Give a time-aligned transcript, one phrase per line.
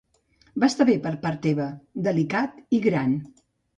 [0.61, 1.67] Va estar bé per part teva,
[2.09, 3.15] delicat i gran.